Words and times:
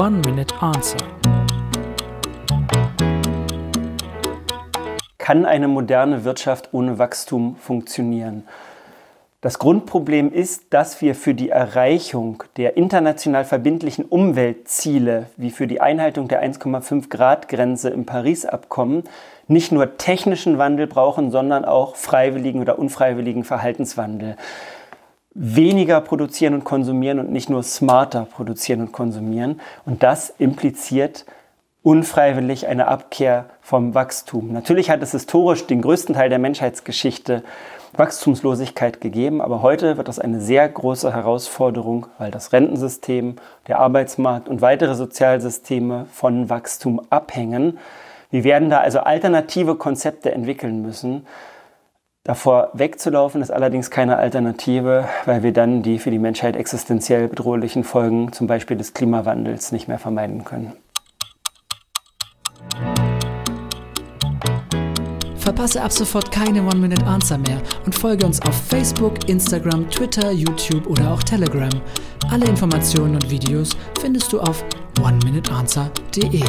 One 0.00 0.20
Minute 0.26 0.52
Answer. 0.60 0.98
Kann 5.18 5.46
eine 5.46 5.68
moderne 5.68 6.24
Wirtschaft 6.24 6.70
ohne 6.72 6.98
Wachstum 6.98 7.54
funktionieren? 7.54 8.42
Das 9.40 9.60
Grundproblem 9.60 10.32
ist, 10.32 10.64
dass 10.70 11.00
wir 11.00 11.14
für 11.14 11.34
die 11.34 11.50
Erreichung 11.50 12.42
der 12.56 12.76
international 12.76 13.44
verbindlichen 13.44 14.04
Umweltziele, 14.04 15.26
wie 15.36 15.50
für 15.50 15.68
die 15.68 15.80
Einhaltung 15.80 16.26
der 16.26 16.42
1,5 16.42 17.08
Grad 17.08 17.48
Grenze 17.48 17.90
im 17.90 18.04
Paris-Abkommen, 18.04 19.04
nicht 19.46 19.70
nur 19.70 19.96
technischen 19.96 20.58
Wandel 20.58 20.88
brauchen, 20.88 21.30
sondern 21.30 21.64
auch 21.64 21.94
freiwilligen 21.94 22.60
oder 22.60 22.80
unfreiwilligen 22.80 23.44
Verhaltenswandel. 23.44 24.36
Weniger 25.34 26.00
produzieren 26.00 26.54
und 26.54 26.64
konsumieren 26.64 27.18
und 27.18 27.32
nicht 27.32 27.50
nur 27.50 27.62
smarter 27.62 28.24
produzieren 28.24 28.80
und 28.80 28.92
konsumieren. 28.92 29.60
Und 29.84 30.02
das 30.02 30.32
impliziert 30.38 31.26
unfreiwillig 31.82 32.66
eine 32.66 32.88
Abkehr 32.88 33.46
vom 33.60 33.94
Wachstum. 33.94 34.52
Natürlich 34.52 34.90
hat 34.90 35.02
es 35.02 35.12
historisch 35.12 35.66
den 35.66 35.82
größten 35.82 36.14
Teil 36.14 36.30
der 36.30 36.38
Menschheitsgeschichte 36.38 37.42
Wachstumslosigkeit 37.96 39.00
gegeben, 39.00 39.40
aber 39.40 39.62
heute 39.62 39.96
wird 39.96 40.08
das 40.08 40.18
eine 40.18 40.40
sehr 40.40 40.68
große 40.68 41.12
Herausforderung, 41.14 42.06
weil 42.18 42.30
das 42.30 42.52
Rentensystem, 42.52 43.36
der 43.68 43.78
Arbeitsmarkt 43.78 44.48
und 44.48 44.62
weitere 44.62 44.94
Sozialsysteme 44.94 46.06
von 46.10 46.48
Wachstum 46.48 47.00
abhängen. 47.10 47.78
Wir 48.30 48.42
werden 48.42 48.70
da 48.70 48.80
also 48.80 49.00
alternative 49.00 49.76
Konzepte 49.76 50.32
entwickeln 50.32 50.82
müssen. 50.82 51.26
Davor 52.26 52.70
wegzulaufen 52.72 53.42
ist 53.42 53.50
allerdings 53.50 53.90
keine 53.90 54.16
Alternative, 54.16 55.06
weil 55.26 55.42
wir 55.42 55.52
dann 55.52 55.82
die 55.82 55.98
für 55.98 56.10
die 56.10 56.18
Menschheit 56.18 56.56
existenziell 56.56 57.28
bedrohlichen 57.28 57.84
Folgen, 57.84 58.32
zum 58.32 58.46
Beispiel 58.46 58.78
des 58.78 58.94
Klimawandels, 58.94 59.72
nicht 59.72 59.88
mehr 59.88 59.98
vermeiden 59.98 60.42
können. 60.42 60.72
Verpasse 65.36 65.82
ab 65.82 65.92
sofort 65.92 66.32
keine 66.32 66.62
One-Minute-Answer 66.62 67.36
mehr 67.36 67.60
und 67.84 67.94
folge 67.94 68.24
uns 68.24 68.40
auf 68.40 68.54
Facebook, 68.54 69.28
Instagram, 69.28 69.90
Twitter, 69.90 70.30
YouTube 70.30 70.86
oder 70.86 71.12
auch 71.12 71.22
Telegram. 71.22 71.68
Alle 72.30 72.46
Informationen 72.46 73.16
und 73.16 73.30
Videos 73.30 73.76
findest 74.00 74.32
du 74.32 74.40
auf 74.40 74.64
oneminuteanswer.de. 75.02 76.42